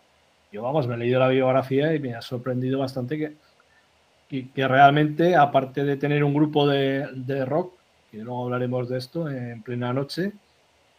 Yo, 0.51 0.62
vamos, 0.62 0.88
me 0.88 0.96
he 0.96 0.98
leído 0.98 1.19
la 1.19 1.27
biografía 1.27 1.93
y 1.93 2.00
me 2.00 2.13
ha 2.13 2.22
sorprendido 2.22 2.79
bastante 2.79 3.36
que, 4.29 4.48
que, 4.53 4.67
realmente, 4.67 5.36
aparte 5.36 5.84
de 5.84 5.98
tener 5.98 6.24
un 6.24 6.34
grupo 6.34 6.67
de, 6.67 7.08
de 7.13 7.46
rock, 7.46 7.74
que 8.12 8.17
luego 8.17 8.43
hablaremos 8.46 8.89
de 8.89 8.98
esto 8.98 9.29
en 9.29 9.63
plena 9.63 9.93
noche, 9.93 10.34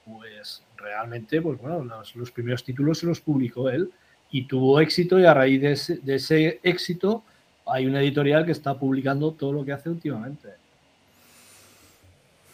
pues 0.04 0.62
realmente, 0.80 1.40
pues 1.40 1.60
bueno, 1.60 1.84
los, 2.14 2.30
primeros 2.30 2.64
títulos 2.64 2.98
se 2.98 3.06
los 3.06 3.20
publicó 3.20 3.68
él 3.68 3.90
y 4.30 4.44
tuvo 4.44 4.80
éxito 4.80 5.18
y 5.18 5.24
a 5.24 5.34
raíz 5.34 5.60
de 5.60 6.14
ese, 6.14 6.60
éxito 6.62 7.22
hay 7.66 7.86
una 7.86 8.00
editorial 8.00 8.44
que 8.44 8.52
está 8.52 8.78
publicando 8.78 9.32
todo 9.32 9.52
lo 9.52 9.64
que 9.64 9.72
hace 9.72 9.88
últimamente. 9.88 10.48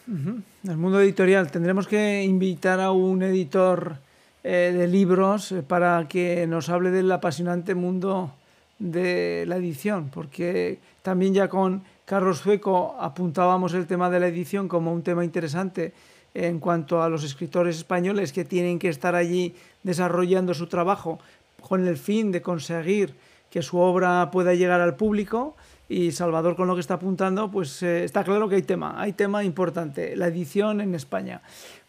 El 0.07 0.77
mundo 0.77 1.01
editorial, 1.01 1.51
tendremos 1.51 1.87
que 1.87 2.23
invitar 2.23 2.79
a 2.79 2.91
un 2.91 3.21
editor 3.23 3.97
eh, 4.43 4.73
de 4.73 4.87
libros 4.87 5.51
eh, 5.51 5.63
para 5.63 6.07
que 6.07 6.47
nos 6.47 6.69
hable 6.69 6.91
del 6.91 7.11
apasionante 7.11 7.75
mundo 7.75 8.33
de 8.79 9.43
la 9.47 9.57
edición, 9.57 10.09
porque 10.09 10.79
también 11.01 11.33
ya 11.33 11.49
con 11.49 11.83
Carlos 12.05 12.37
Sueco 12.37 12.95
apuntábamos 12.97 13.73
el 13.73 13.85
tema 13.85 14.09
de 14.09 14.21
la 14.21 14.27
edición 14.27 14.69
como 14.69 14.93
un 14.93 15.03
tema 15.03 15.25
interesante 15.25 15.91
en 16.37 16.59
cuanto 16.59 17.01
a 17.01 17.09
los 17.09 17.23
escritores 17.23 17.77
españoles 17.77 18.31
que 18.31 18.45
tienen 18.45 18.77
que 18.77 18.89
estar 18.89 19.15
allí 19.15 19.55
desarrollando 19.81 20.53
su 20.53 20.67
trabajo 20.67 21.19
con 21.61 21.87
el 21.87 21.97
fin 21.97 22.31
de 22.31 22.43
conseguir 22.43 23.15
que 23.49 23.63
su 23.63 23.79
obra 23.79 24.29
pueda 24.29 24.53
llegar 24.53 24.79
al 24.79 24.95
público 24.95 25.55
y 25.89 26.11
Salvador 26.11 26.55
con 26.55 26.67
lo 26.67 26.75
que 26.75 26.81
está 26.81 26.95
apuntando, 26.95 27.49
pues 27.49 27.81
eh, 27.81 28.03
está 28.03 28.23
claro 28.23 28.47
que 28.49 28.55
hay 28.55 28.61
tema, 28.61 29.01
hay 29.01 29.13
tema 29.13 29.43
importante, 29.43 30.15
la 30.15 30.27
edición 30.27 30.81
en 30.81 30.93
España. 30.93 31.41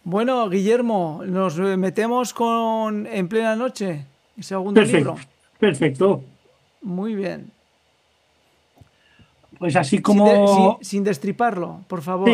Bueno, 0.05 0.49
Guillermo, 0.49 1.23
nos 1.27 1.59
metemos 1.59 2.33
con 2.33 3.07
En 3.07 3.29
plena 3.29 3.55
noche, 3.55 4.07
el 4.37 4.45
segundo 4.45 4.81
libro. 4.81 5.17
Perfecto. 5.59 6.23
Muy 6.81 7.15
bien. 7.15 7.58
Pues 9.59 9.75
así 9.77 10.01
como. 10.01 10.79
Sin, 10.81 11.03
destriparlo, 11.03 11.85
por 11.89 12.03
favor. 12.03 12.31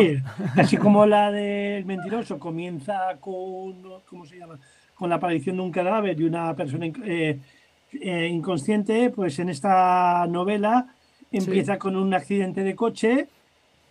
así 0.55 0.77
como 0.77 1.05
la 1.05 1.31
del 1.31 1.85
mentiroso 1.85 2.39
comienza 2.39 3.17
con. 3.19 3.83
¿Cómo 4.05 4.25
se 4.25 4.37
llama? 4.37 4.59
Con 4.93 5.09
la 5.09 5.15
aparición 5.15 5.57
de 5.57 5.61
un 5.63 5.71
cadáver 5.71 6.15
de 6.15 6.25
una 6.25 6.55
persona 6.55 6.85
eh, 7.03 7.39
eh, 7.93 8.27
inconsciente, 8.27 9.09
pues 9.09 9.39
en 9.39 9.49
esta 9.49 10.25
novela 10.27 10.87
empieza 11.31 11.77
con 11.77 11.95
un 11.95 12.13
accidente 12.13 12.63
de 12.63 12.75
coche 12.75 13.27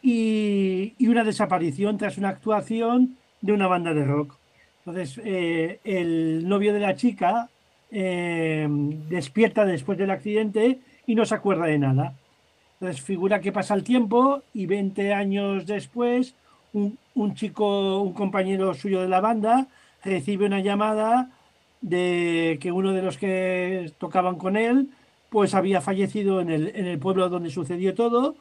y, 0.00 0.94
una 1.00 1.24
desaparición 1.24 1.98
tras 1.98 2.16
una 2.16 2.30
actuación 2.30 3.16
de 3.40 3.52
una 3.52 3.66
banda 3.66 3.92
de 3.92 4.04
rock. 4.04 4.36
Entonces, 4.86 5.20
eh, 5.24 5.80
el 5.84 6.48
novio 6.48 6.72
de 6.72 6.80
la 6.80 6.94
chica 6.94 7.48
despierta 7.90 9.64
después 9.64 9.96
del 9.96 10.10
accidente 10.10 10.80
y 11.06 11.14
no 11.14 11.24
se 11.24 11.36
acuerda 11.36 11.66
de 11.66 11.78
nada 11.78 12.14
entonces 12.84 13.02
figura 13.02 13.40
que 13.40 13.50
pasa 13.50 13.74
el 13.74 13.82
tiempo 13.82 14.42
y 14.52 14.66
20 14.66 15.14
años 15.14 15.64
después 15.64 16.34
un, 16.74 17.34
chico, 17.34 18.02
un 18.02 18.12
compañero 18.12 18.74
suyo 18.74 19.00
de 19.00 19.08
la 19.08 19.20
banda, 19.20 19.68
recibe 20.02 20.44
una 20.44 20.60
llamada 20.60 21.30
de 21.80 22.58
que 22.60 22.72
uno 22.72 22.92
de 22.92 23.00
los 23.00 23.16
que 23.16 23.92
tocaban 23.96 24.36
con 24.36 24.56
él 24.56 24.90
pues 25.30 25.54
había 25.54 25.80
fallecido 25.80 26.40
en 26.42 26.50
el, 26.50 26.72
en 26.74 26.86
el 26.86 26.98
pueblo 26.98 27.28
donde 27.28 27.50
sucedió 27.50 27.94
todo. 27.94 28.36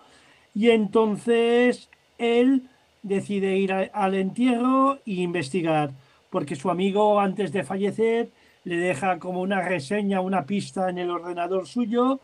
Y 0.54 0.72
entonces 0.72 1.90
él 2.18 2.64
decide 3.02 3.56
ir 3.58 3.72
al 3.72 4.14
entierro 4.16 4.96
e 5.06 5.22
investigar 5.22 5.92
porque 6.30 6.56
su 6.56 6.70
amigo 6.70 7.20
antes 7.20 7.54
de 7.54 7.64
fallecer 7.64 8.30
le 8.66 8.78
deja 8.78 9.20
como 9.20 9.42
una 9.42 9.62
reseña, 9.62 10.20
una 10.20 10.46
pista 10.46 10.90
en 10.90 10.98
el 10.98 11.12
ordenador 11.12 11.66
suyo 11.66 12.20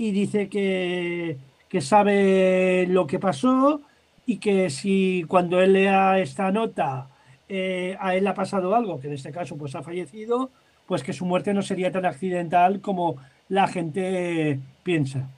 y 0.00 0.12
dice 0.12 0.48
que, 0.48 1.36
sabe 1.80 2.86
lo 2.88 3.06
que 3.06 3.18
pasó 3.18 3.80
y 4.26 4.38
que 4.38 4.70
si 4.70 5.24
cuando 5.28 5.60
él 5.60 5.74
lea 5.74 6.18
esta 6.18 6.50
nota 6.50 7.08
eh, 7.48 7.96
a 8.00 8.14
él 8.14 8.26
ha 8.26 8.34
pasado 8.34 8.74
algo, 8.74 9.00
que 9.00 9.06
en 9.06 9.14
este 9.14 9.32
caso 9.32 9.56
pues 9.56 9.74
ha 9.74 9.82
fallecido, 9.82 10.50
pues 10.86 11.02
que 11.02 11.12
su 11.12 11.24
muerte 11.24 11.54
no 11.54 11.62
sería 11.62 11.92
tan 11.92 12.06
accidental 12.06 12.80
como 12.80 13.16
la 13.48 13.68
gente 13.68 14.58
piensa. 14.82 15.28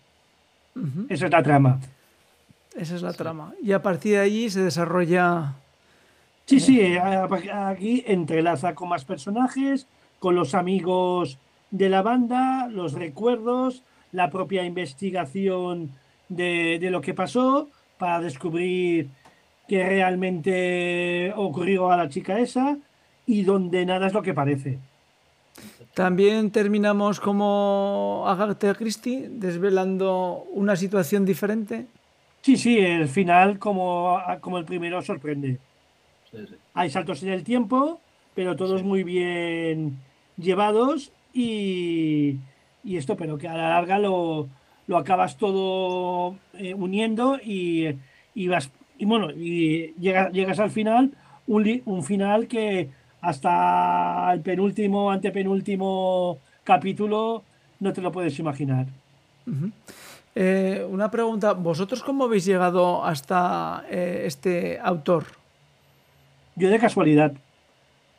Esa 1.09 1.27
es 1.27 1.33
la 1.33 1.43
trama. 1.43 1.81
Esa 2.75 2.97
es 2.97 3.03
la 3.03 3.13
trama. 3.13 3.53
Y 3.63 3.73
a 3.73 3.83
partir 3.83 4.13
de 4.13 4.21
allí 4.21 4.51
se 4.51 4.63
desarrolla... 4.63 5.55
Sí, 6.47 6.61
sí, 6.61 6.81
eh, 6.81 6.99
aquí 6.99 8.03
entrelaza 8.07 8.75
con 8.75 8.89
más 8.89 9.05
personajes, 9.05 9.87
con 10.19 10.35
los 10.35 10.55
amigos 10.55 11.39
de 11.71 11.89
la 11.89 12.03
banda, 12.03 12.69
los 12.69 12.95
recuerdos, 12.95 13.83
la 14.11 14.31
propia 14.31 14.65
investigación 14.65 15.93
de, 16.37 16.89
lo 16.91 17.01
que 17.01 17.15
pasó 17.15 17.69
para 17.99 18.21
descubrir 18.21 19.09
qué 19.69 19.87
realmente 19.87 21.33
ocurrió 21.37 21.91
a 21.91 21.97
la 21.97 22.09
chica 22.09 22.39
esa 22.39 22.77
y 23.27 23.43
donde 23.43 23.87
nada 23.87 24.07
es 24.07 24.13
lo 24.13 24.23
que 24.23 24.35
parece. 24.35 24.79
También 25.95 26.51
terminamos 26.51 27.21
como 27.21 28.25
Agatha 28.27 28.75
Christie, 28.75 29.29
desvelando 29.29 30.47
una 30.53 30.75
situación 30.77 31.25
diferente. 31.25 31.87
Sí, 32.41 32.57
sí, 32.57 32.79
el 32.79 33.09
final, 33.09 33.59
como, 33.59 34.19
como 34.41 34.59
el 34.59 34.65
primero, 34.65 35.03
sorprende. 35.03 35.59
Hay 36.75 36.91
saltos 36.91 37.23
en 37.23 37.29
el 37.29 37.45
tiempo, 37.45 38.01
pero 38.35 38.57
todos 38.57 38.83
muy 38.83 39.05
bien 39.05 39.99
llevados 40.39 41.13
y, 41.35 42.39
y 42.83 42.97
esto, 42.97 43.17
pero 43.17 43.39
que 43.39 43.49
a 43.49 43.55
la 43.55 43.69
larga 43.69 43.99
lo, 43.99 44.49
lo 44.87 44.97
acabas 44.97 45.37
todo 45.37 46.37
eh, 46.55 46.75
uniendo 46.75 47.39
y, 47.43 47.97
y, 48.35 48.49
vas 48.49 48.71
y 48.99 49.05
bueno 49.05 49.31
y 49.31 49.95
llegas, 49.99 50.33
llegas 50.33 50.59
al 50.59 50.71
final 50.71 51.13
un, 51.47 51.83
un, 51.85 52.03
final 52.03 52.47
que 52.47 52.91
hasta 53.21 54.33
el 54.33 54.41
penúltimo 54.41 55.11
antepenúltimo 55.11 56.39
capítulo 56.65 57.43
no 57.81 57.93
te 57.93 58.01
lo 58.01 58.13
puedes 58.13 58.39
imaginar. 58.39 58.87
Eh, 60.35 60.87
una 60.89 61.11
pregunta 61.11 61.53
vosotros 61.53 62.03
cómo 62.03 62.25
habéis 62.25 62.45
llegado 62.45 63.05
hasta 63.05 63.85
eh, 63.91 64.23
este 64.25 64.79
autor 64.81 65.25
yo 66.57 66.71
de 66.71 66.79
casualidad. 66.79 67.33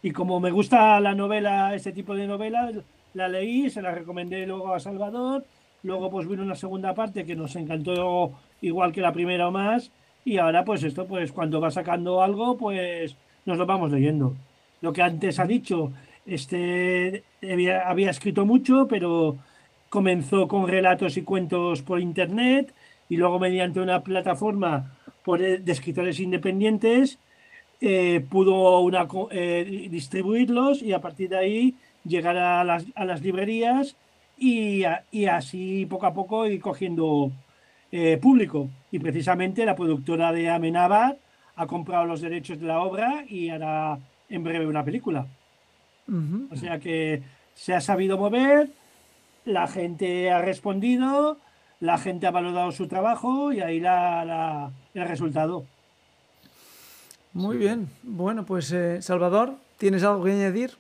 Y 0.01 0.11
como 0.11 0.39
me 0.39 0.51
gusta 0.51 0.99
la 0.99 1.15
novela 1.15 1.73
este 1.75 1.91
tipo 1.91 2.15
de 2.15 2.27
novela 2.27 2.71
la 3.13 3.27
leí, 3.27 3.69
se 3.69 3.81
la 3.81 3.91
recomendé 3.91 4.45
luego 4.45 4.73
a 4.73 4.79
Salvador, 4.79 5.45
luego 5.83 6.09
pues 6.09 6.27
vino 6.27 6.43
una 6.43 6.55
segunda 6.55 6.93
parte 6.93 7.25
que 7.25 7.35
nos 7.35 7.55
encantó 7.55 8.33
igual 8.61 8.91
que 8.91 9.01
la 9.01 9.13
primera 9.13 9.47
o 9.47 9.51
más, 9.51 9.91
y 10.25 10.37
ahora 10.37 10.63
pues 10.63 10.83
esto, 10.83 11.05
pues 11.05 11.31
cuando 11.31 11.59
va 11.59 11.71
sacando 11.71 12.21
algo, 12.21 12.57
pues 12.57 13.15
nos 13.45 13.57
lo 13.57 13.65
vamos 13.65 13.91
leyendo. 13.91 14.33
Lo 14.81 14.93
que 14.93 15.01
antes 15.01 15.39
ha 15.39 15.45
dicho, 15.45 15.91
este 16.25 17.23
había, 17.41 18.09
escrito 18.09 18.45
mucho, 18.45 18.87
pero 18.87 19.37
comenzó 19.89 20.47
con 20.47 20.67
relatos 20.67 21.17
y 21.17 21.23
cuentos 21.23 21.81
por 21.81 21.99
internet 21.99 22.73
y 23.09 23.17
luego 23.17 23.39
mediante 23.39 23.79
una 23.79 24.01
plataforma 24.01 24.95
por, 25.23 25.39
de 25.39 25.71
escritores 25.71 26.19
independientes 26.19 27.19
eh, 27.81 28.25
pudo 28.29 28.79
una, 28.79 29.07
eh, 29.31 29.87
distribuirlos 29.91 30.81
y 30.81 30.93
a 30.93 31.01
partir 31.01 31.29
de 31.29 31.37
ahí 31.37 31.75
llegar 32.05 32.37
a 32.37 32.63
las, 32.63 32.85
a 32.95 33.03
las 33.03 33.21
librerías 33.21 33.97
y, 34.43 34.83
y, 35.11 35.25
así 35.25 35.85
poco 35.85 36.05
a 36.05 36.13
poco 36.13 36.45
ir 36.45 36.59
cogiendo 36.59 37.31
eh, 37.91 38.17
público. 38.17 38.69
Y 38.91 38.99
precisamente 38.99 39.65
la 39.65 39.75
productora 39.75 40.33
de 40.33 40.49
Amenábar 40.49 41.17
ha 41.55 41.67
comprado 41.67 42.05
los 42.05 42.19
derechos 42.19 42.59
de 42.59 42.67
la 42.67 42.81
obra 42.81 43.23
y 43.29 43.49
hará 43.49 43.99
en 44.27 44.43
breve 44.43 44.67
una 44.67 44.83
película. 44.83 45.27
O 46.51 46.55
sea 46.57 46.79
que 46.79 47.23
se 47.55 47.73
ha 47.73 47.79
sabido 47.79 48.17
mover, 48.17 48.69
la 49.45 49.67
gente 49.67 50.29
ha 50.31 50.41
respondido, 50.41 51.37
la 51.79 51.97
gente 51.97 52.27
ha 52.27 52.31
valorado 52.31 52.73
su 52.73 52.89
trabajo 52.89 53.53
y 53.53 53.61
ahí 53.61 53.79
la, 53.79 54.25
la 54.25 54.71
el 54.93 55.07
resultado. 55.07 55.63
Muy 57.31 57.55
bien. 57.55 57.87
Bueno, 58.03 58.45
pues 58.45 58.71
eh, 58.73 59.01
Salvador, 59.01 59.53
¿tienes 59.77 60.03
algo 60.03 60.25
que 60.25 60.33
añadir? 60.33 60.71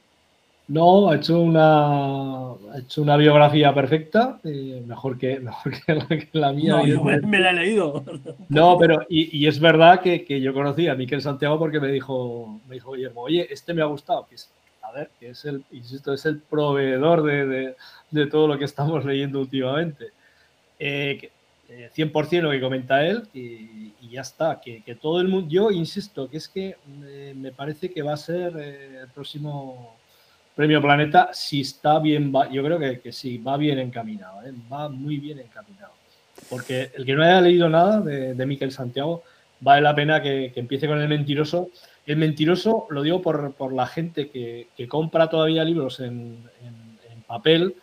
No, 0.67 1.09
ha 1.09 1.17
hecho 1.17 1.39
una, 1.41 2.51
ha 2.51 2.79
hecho 2.79 3.01
una 3.01 3.17
biografía 3.17 3.73
perfecta, 3.73 4.39
eh, 4.43 4.81
mejor, 4.85 5.17
que, 5.17 5.39
mejor 5.41 5.73
que, 5.85 6.29
la, 6.31 6.53
mía. 6.53 6.81
No, 6.85 7.03
me, 7.03 7.39
la 7.39 7.51
he 7.51 7.53
leído. 7.53 8.03
No, 8.49 8.77
pero 8.77 9.05
y, 9.09 9.45
es 9.45 9.59
verdad 9.59 10.01
que, 10.01 10.41
yo 10.41 10.53
conocí 10.53 10.87
a 10.87 10.95
Miquel 10.95 11.21
Santiago 11.21 11.59
porque 11.59 11.79
me 11.79 11.89
dijo, 11.89 12.61
me 12.67 12.75
dijo 12.75 12.93
Guillermo, 12.93 13.21
oye, 13.21 13.47
este 13.51 13.73
me 13.73 13.81
ha 13.81 13.85
gustado. 13.85 14.25
Pues, 14.27 14.49
a 14.81 14.91
ver, 14.91 15.09
que 15.19 15.29
es 15.29 15.43
el, 15.45 15.63
insisto, 15.71 16.13
es 16.13 16.25
el 16.25 16.39
proveedor 16.39 17.23
de, 17.23 17.75
de, 18.11 18.27
todo 18.27 18.47
lo 18.47 18.57
que 18.57 18.65
estamos 18.65 19.03
leyendo 19.03 19.39
últimamente. 19.39 20.07
Eh, 20.79 21.29
100% 21.95 22.33
eh, 22.33 22.41
lo 22.41 22.51
que 22.51 22.61
comenta 22.61 23.05
él 23.05 23.27
y, 23.33 23.93
ya 24.09 24.21
está. 24.21 24.61
Que, 24.61 24.81
que, 24.83 24.95
todo 24.95 25.19
el 25.21 25.27
mundo, 25.27 25.49
yo 25.49 25.71
insisto, 25.71 26.29
que 26.29 26.37
es 26.37 26.47
que 26.47 26.75
eh, 27.05 27.33
me 27.35 27.51
parece 27.51 27.91
que 27.91 28.01
va 28.01 28.13
a 28.13 28.17
ser 28.17 28.53
eh, 28.57 28.99
el 29.01 29.07
próximo 29.09 29.95
Premio 30.55 30.81
Planeta 30.81 31.29
si 31.33 31.61
está 31.61 31.99
bien, 31.99 32.33
va, 32.33 32.49
yo 32.49 32.63
creo 32.63 32.79
que, 32.79 32.99
que, 32.99 33.11
sí, 33.11 33.37
va 33.37 33.57
bien 33.57 33.79
encaminado, 33.79 34.39
va 34.71 34.89
muy 34.89 35.17
bien 35.17 35.39
encaminado. 35.39 35.93
Porque 36.49 36.91
el 36.95 37.05
que 37.05 37.13
no 37.13 37.23
haya 37.23 37.41
leído 37.41 37.69
nada 37.69 38.01
de, 38.01 38.33
de 38.33 38.45
Miquel 38.45 38.71
Santiago, 38.71 39.23
vale 39.59 39.81
la 39.81 39.95
pena 39.95 40.21
que, 40.21 40.51
empiece 40.55 40.87
con 40.87 40.99
el 40.99 41.07
mentiroso. 41.07 41.69
El 42.05 42.17
mentiroso, 42.17 42.87
lo 42.89 43.01
digo 43.01 43.21
por, 43.21 43.53
por 43.53 43.73
la 43.73 43.87
gente 43.87 44.29
que, 44.29 44.67
compra 44.87 45.29
todavía 45.29 45.63
libros 45.63 45.99
en, 45.99 46.37
en 46.61 47.21
papel, 47.25 47.75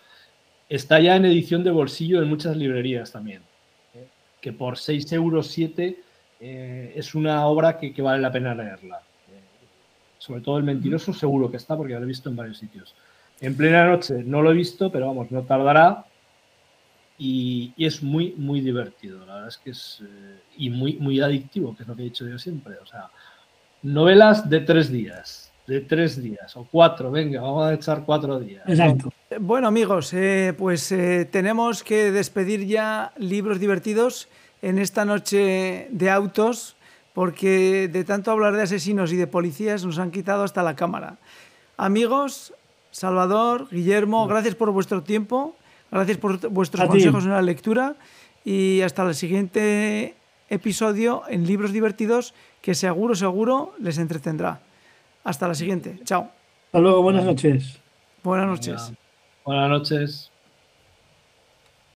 está 0.68 1.00
ya 1.00 1.16
en 1.16 1.24
edición 1.24 1.64
de 1.64 1.70
bolsillo 1.70 2.22
en 2.22 2.28
muchas 2.28 2.56
librerías 2.56 3.10
también 3.10 3.42
que 4.40 4.52
por 4.52 4.78
6 4.78 5.12
euros 5.12 5.48
7 5.48 5.96
eh, 6.40 6.92
es 6.96 7.14
una 7.14 7.46
obra 7.46 7.78
que, 7.78 7.94
vale 8.02 8.22
la 8.22 8.32
pena 8.32 8.54
leerla. 8.54 9.02
Sobre 10.20 10.40
todo 10.42 10.58
El 10.58 10.64
Mentiroso 10.64 11.12
seguro 11.12 11.50
que 11.50 11.56
está 11.56 11.76
porque 11.76 11.94
lo 11.94 12.02
he 12.02 12.06
visto 12.06 12.30
en 12.30 12.36
varios 12.36 12.58
sitios. 12.58 12.94
En 13.40 13.56
plena 13.56 13.86
noche 13.86 14.22
no 14.24 14.40
lo 14.42 14.52
he 14.52 14.54
visto, 14.54 14.92
pero 14.92 15.08
vamos, 15.08 15.32
no 15.32 15.42
tardará. 15.42 16.04
Y, 17.18 17.72
es 17.76 18.02
muy, 18.02 18.34
muy 18.36 18.60
divertido. 18.60 19.26
La 19.26 19.34
verdad 19.34 19.48
es 19.48 19.56
que 19.58 19.70
es. 19.70 20.02
Eh, 20.02 20.38
y 20.58 20.70
muy, 20.70 20.94
muy 20.94 21.20
adictivo, 21.20 21.76
que 21.76 21.82
es 21.82 21.88
lo 21.88 21.96
que 21.96 22.02
he 22.02 22.04
dicho 22.04 22.28
yo 22.28 22.38
siempre. 22.38 22.76
O 22.78 22.86
sea, 22.86 23.10
novelas 23.82 24.48
de 24.48 24.60
tres 24.60 24.92
días 24.92 25.50
de 25.70 25.80
tres 25.80 26.20
días 26.20 26.56
o 26.56 26.66
cuatro, 26.68 27.12
venga, 27.12 27.40
vamos 27.40 27.64
a 27.64 27.74
echar 27.74 28.02
cuatro 28.04 28.40
días. 28.40 28.64
Exacto. 28.66 29.12
Bueno 29.38 29.68
amigos, 29.68 30.12
eh, 30.12 30.52
pues 30.58 30.90
eh, 30.90 31.28
tenemos 31.30 31.84
que 31.84 32.10
despedir 32.10 32.66
ya 32.66 33.12
libros 33.18 33.60
divertidos 33.60 34.28
en 34.62 34.80
esta 34.80 35.04
noche 35.04 35.86
de 35.92 36.10
autos, 36.10 36.76
porque 37.20 37.90
de 37.92 38.02
tanto 38.04 38.30
hablar 38.30 38.56
de 38.56 38.62
asesinos 38.62 39.12
y 39.12 39.16
de 39.16 39.26
policías 39.26 39.84
nos 39.84 39.98
han 39.98 40.10
quitado 40.10 40.42
hasta 40.42 40.62
la 40.62 40.74
cámara. 40.74 41.18
Amigos, 41.76 42.54
Salvador, 42.92 43.68
Guillermo, 43.70 44.26
gracias 44.26 44.54
por 44.54 44.70
vuestro 44.70 45.02
tiempo, 45.02 45.54
gracias 45.90 46.16
por 46.16 46.48
vuestros 46.48 46.88
consejos 46.88 47.24
en 47.24 47.32
la 47.32 47.42
lectura 47.42 47.96
y 48.42 48.80
hasta 48.80 49.02
el 49.02 49.14
siguiente 49.14 50.14
episodio 50.48 51.24
en 51.28 51.46
Libros 51.46 51.74
Divertidos 51.74 52.32
que 52.62 52.74
seguro, 52.74 53.14
seguro 53.14 53.74
les 53.78 53.98
entretendrá. 53.98 54.62
Hasta 55.22 55.46
la 55.46 55.54
siguiente. 55.54 56.00
Chao. 56.04 56.30
Hasta 56.68 56.78
luego, 56.78 57.02
buenas 57.02 57.26
noches. 57.26 57.80
Buenas 58.24 58.46
noches. 58.46 58.92
Buenas 59.44 59.68
noches. 59.68 60.29